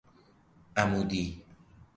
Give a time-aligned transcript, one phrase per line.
[0.77, 1.43] عمودی